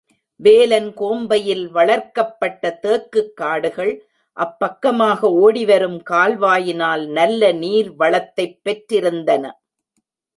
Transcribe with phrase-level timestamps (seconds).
[0.35, 4.05] வேலன் கோம்பையில் வளர்க்கப்பட்ட தேக்குக் காடுகள்,
[4.37, 9.51] அப்பக்கமாக ஓடிவரும் கால்வாயினால் நல்ல நீர் வளத்தைப் பெற்றிருந்தன.